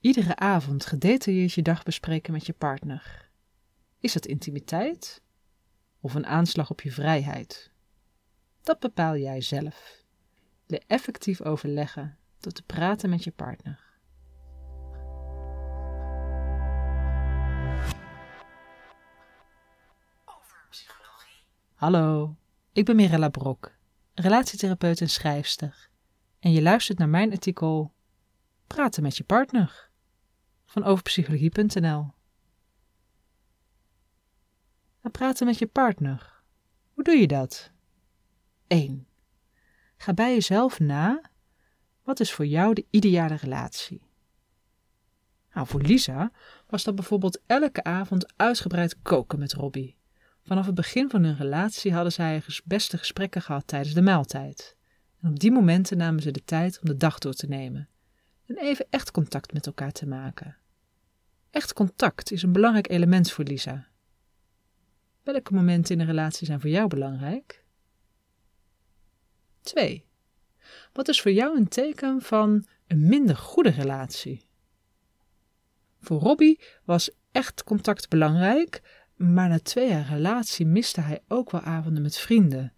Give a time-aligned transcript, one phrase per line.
[0.00, 3.30] Iedere avond gedetailleerd je dag bespreken met je partner.
[4.00, 5.22] Is dat intimiteit
[6.00, 7.70] of een aanslag op je vrijheid?
[8.62, 10.04] Dat bepaal jij zelf.
[10.66, 13.86] Leer effectief overleggen door te praten met je partner.
[21.74, 22.36] Hallo,
[22.72, 23.76] ik ben Mirella Brok,
[24.14, 25.88] relatietherapeut en schrijfster.
[26.38, 27.92] En je luistert naar mijn artikel
[28.66, 29.87] Praten met je partner
[30.68, 32.16] van overpsychologie.nl.
[35.10, 36.42] Praten met je partner.
[36.94, 37.70] Hoe doe je dat?
[38.66, 39.06] 1.
[39.96, 41.30] Ga bij jezelf na.
[42.02, 44.02] Wat is voor jou de ideale relatie?
[45.54, 46.30] Nou, voor Lisa
[46.66, 49.96] was dat bijvoorbeeld elke avond uitgebreid koken met Robbie.
[50.42, 54.76] Vanaf het begin van hun relatie hadden zij beste gesprekken gehad tijdens de maaltijd.
[55.20, 57.88] En op die momenten namen ze de tijd om de dag door te nemen
[58.48, 60.56] en even echt contact met elkaar te maken.
[61.50, 63.88] Echt contact is een belangrijk element voor Lisa.
[65.22, 67.64] Welke momenten in een relatie zijn voor jou belangrijk?
[69.60, 70.06] 2.
[70.92, 74.46] Wat is voor jou een teken van een minder goede relatie?
[76.00, 78.82] Voor Robbie was echt contact belangrijk,
[79.16, 82.72] maar na twee jaar relatie miste hij ook wel avonden met vrienden.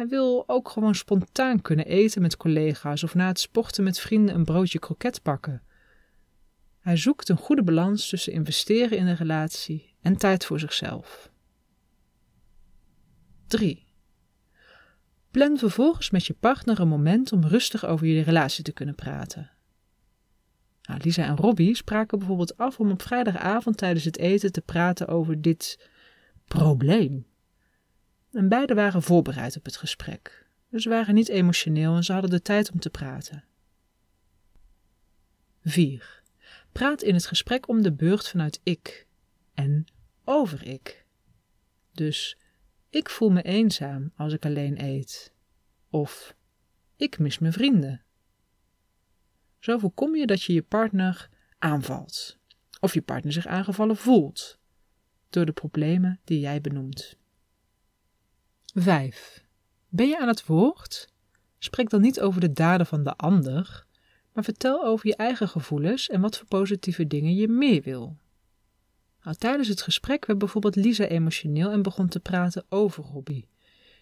[0.00, 4.34] Hij wil ook gewoon spontaan kunnen eten met collega's of na het sporten met vrienden
[4.34, 5.62] een broodje kroket pakken.
[6.78, 11.30] Hij zoekt een goede balans tussen investeren in een relatie en tijd voor zichzelf.
[13.46, 13.86] 3.
[15.30, 19.50] Plan vervolgens met je partner een moment om rustig over jullie relatie te kunnen praten.
[20.82, 25.08] Nou, Lisa en Robbie spraken bijvoorbeeld af om op vrijdagavond tijdens het eten te praten
[25.08, 25.88] over dit
[26.44, 27.29] probleem.
[28.32, 30.48] En beiden waren voorbereid op het gesprek.
[30.68, 33.44] Dus ze waren niet emotioneel en ze hadden de tijd om te praten.
[35.62, 36.22] 4.
[36.72, 39.06] Praat in het gesprek om de beurt vanuit ik
[39.54, 39.84] en
[40.24, 41.04] over ik.
[41.92, 42.38] Dus
[42.90, 45.32] ik voel me eenzaam als ik alleen eet.
[45.88, 46.36] Of
[46.96, 48.02] ik mis mijn vrienden.
[49.58, 52.38] Zo voorkom je dat je je partner aanvalt.
[52.80, 54.58] Of je partner zich aangevallen voelt.
[55.30, 57.18] Door de problemen die jij benoemt.
[58.74, 59.44] 5.
[59.88, 61.08] Ben je aan het woord?
[61.58, 63.86] Spreek dan niet over de daden van de ander,
[64.32, 68.16] maar vertel over je eigen gevoelens en wat voor positieve dingen je meer wil.
[69.22, 73.48] Nou, tijdens het gesprek werd bijvoorbeeld Lisa emotioneel en begon te praten over Robbie.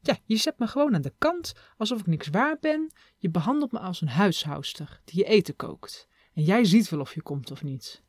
[0.00, 2.92] Ja, je zet me gewoon aan de kant, alsof ik niks waard ben.
[3.16, 6.08] Je behandelt me als een huishoudster die je eten kookt.
[6.34, 8.02] En jij ziet wel of je komt of niet.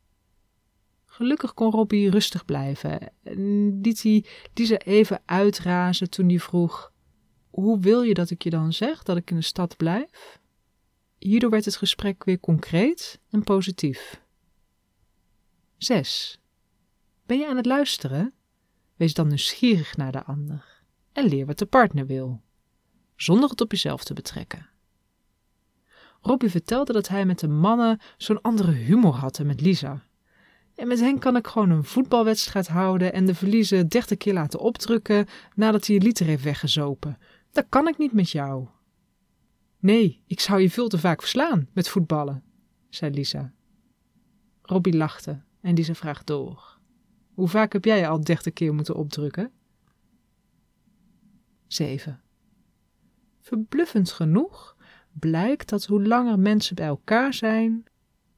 [1.11, 6.91] Gelukkig kon Robbie rustig blijven en liet hij Lisa even uitrazen toen hij vroeg:
[7.49, 10.39] Hoe wil je dat ik je dan zeg dat ik in de stad blijf?
[11.17, 14.21] Hierdoor werd het gesprek weer concreet en positief.
[15.77, 16.39] 6.
[17.25, 18.33] Ben je aan het luisteren?
[18.95, 22.41] Wees dan nieuwsgierig naar de ander en leer wat de partner wil,
[23.15, 24.69] zonder het op jezelf te betrekken.
[26.21, 30.09] Robbie vertelde dat hij met de mannen zo'n andere humor had dan met Lisa.
[30.75, 34.59] En met hen kan ik gewoon een voetbalwedstrijd houden en de verliezen dertig keer laten
[34.59, 37.17] opdrukken nadat hij een liter heeft weggezopen.
[37.51, 38.67] Dat kan ik niet met jou.
[39.79, 42.43] Nee, ik zou je veel te vaak verslaan met voetballen,
[42.89, 43.53] zei Lisa.
[44.61, 46.79] Robbie lachte en Lisa vraagt door.
[47.33, 49.51] Hoe vaak heb jij al dertig keer moeten opdrukken?
[51.67, 52.21] 7.
[53.39, 54.77] Verbluffend genoeg
[55.19, 57.83] blijkt dat hoe langer mensen bij elkaar zijn,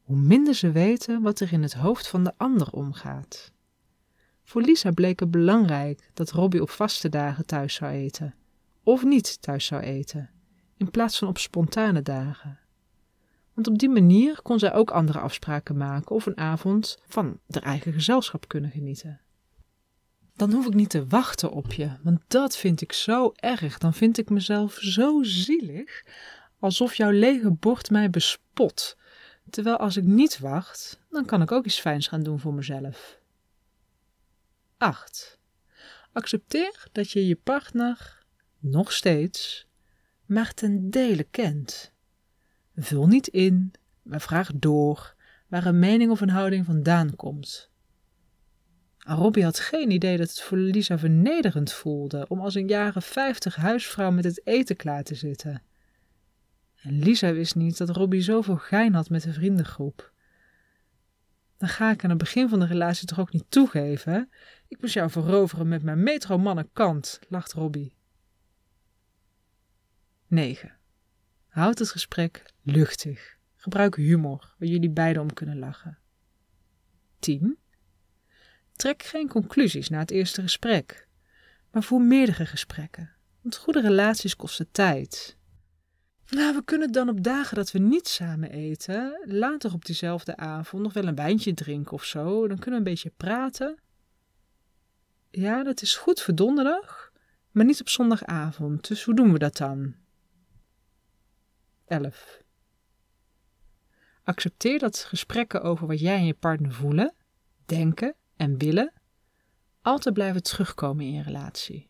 [0.04, 3.52] hoe minder ze weten wat er in het hoofd van de ander omgaat.
[4.44, 8.36] Voor Lisa bleek het belangrijk dat Robbie op vaste dagen thuis zou eten,
[8.84, 10.30] of niet thuis zou eten,
[10.78, 12.60] in plaats van op spontane dagen.
[13.54, 17.64] Want op die manier kon zij ook andere afspraken maken of een avond van haar
[17.64, 19.22] eigen gezelschap kunnen genieten.
[20.36, 23.78] Dan hoef ik niet te wachten op je, want dat vind ik zo erg.
[23.78, 26.04] Dan vind ik mezelf zo zielig,
[26.60, 28.98] alsof jouw lege bord mij bespot.
[29.50, 33.20] Terwijl als ik niet wacht, dan kan ik ook iets fijns gaan doen voor mezelf.
[34.78, 35.40] 8.
[36.12, 38.26] Accepteer dat je je partner
[38.60, 39.68] nog steeds
[40.26, 41.92] maar ten dele kent.
[42.76, 45.16] Vul niet in, maar vraag door
[45.48, 47.70] waar een mening of een houding vandaan komt.
[48.98, 53.56] Robbie had geen idee dat het voor Lisa vernederend voelde om als een jaren vijftig
[53.56, 55.62] huisvrouw met het eten klaar te zitten.
[56.84, 60.14] En Lisa wist niet dat Robbie zoveel gein had met de vriendengroep.
[61.58, 64.30] Dan ga ik aan het begin van de relatie toch ook niet toegeven?
[64.68, 67.96] Ik moest jou veroveren met mijn metro kant, lacht Robbie.
[70.28, 70.78] 9.
[71.48, 73.38] Houd het gesprek luchtig.
[73.56, 75.98] Gebruik humor, waar jullie beiden om kunnen lachen.
[77.20, 77.58] 10.
[78.76, 81.08] Trek geen conclusies na het eerste gesprek,
[81.72, 85.38] maar voer meerdere gesprekken, want goede relaties kosten tijd.
[86.30, 90.84] Nou, we kunnen dan op dagen dat we niet samen eten, later op diezelfde avond
[90.84, 92.48] nog wel een wijntje drinken of zo.
[92.48, 93.80] Dan kunnen we een beetje praten.
[95.30, 97.12] Ja, dat is goed voor donderdag,
[97.52, 98.88] maar niet op zondagavond.
[98.88, 99.96] Dus hoe doen we dat dan?
[101.86, 102.42] 11.
[104.24, 107.14] Accepteer dat gesprekken over wat jij en je partner voelen,
[107.66, 108.94] denken en willen
[109.82, 111.90] altijd blijven terugkomen in je relatie.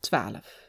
[0.00, 0.65] 12.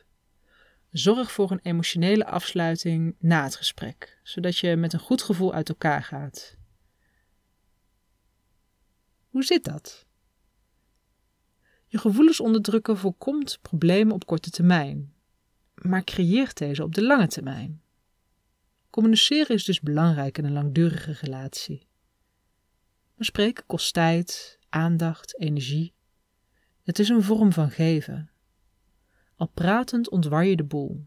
[0.97, 5.69] Zorg voor een emotionele afsluiting na het gesprek, zodat je met een goed gevoel uit
[5.69, 6.57] elkaar gaat.
[9.29, 10.05] Hoe zit dat?
[11.87, 15.13] Je gevoelens onderdrukken voorkomt problemen op korte termijn,
[15.73, 17.81] maar creëert deze op de lange termijn.
[18.89, 21.87] Communiceren is dus belangrijk in een langdurige relatie.
[23.15, 25.93] Maar spreken kost tijd, aandacht, energie.
[26.83, 28.31] Het is een vorm van geven.
[29.37, 31.05] Al pratend ontwar je de boel.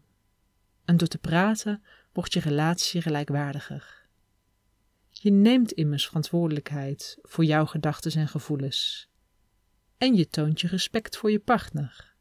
[0.85, 1.83] En door te praten
[2.13, 4.05] wordt je relatie gelijkwaardiger.
[5.09, 9.09] Je neemt immers verantwoordelijkheid voor jouw gedachten en gevoelens.
[9.97, 12.13] En je toont je respect voor je partner.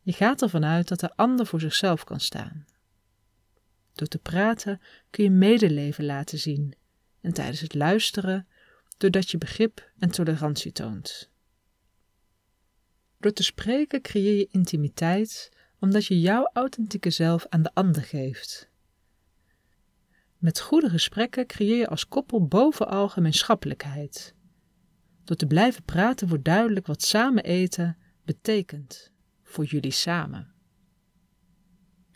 [0.00, 2.66] Je gaat ervan uit dat de ander voor zichzelf kan staan.
[3.92, 4.80] Door te praten
[5.10, 6.74] kun je medeleven laten zien
[7.20, 8.48] en tijdens het luisteren
[8.96, 11.32] doordat je begrip en tolerantie toont.
[13.24, 18.70] Door te spreken creëer je intimiteit omdat je jouw authentieke zelf aan de ander geeft.
[20.38, 24.34] Met goede gesprekken creëer je als koppel bovenal gemeenschappelijkheid.
[25.24, 29.12] Door te blijven praten wordt duidelijk wat samen eten betekent
[29.42, 30.52] voor jullie samen.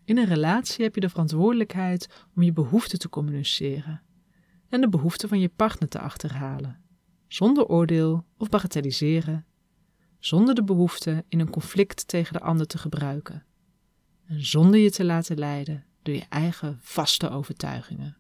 [0.05, 4.03] In een relatie heb je de verantwoordelijkheid om je behoeften te communiceren
[4.69, 6.83] en de behoeften van je partner te achterhalen,
[7.29, 9.47] zonder oordeel of bagatelliseren,
[10.19, 13.47] zonder de behoefte in een conflict tegen de ander te gebruiken
[14.27, 18.17] en zonder je te laten leiden door je eigen vaste overtuigingen.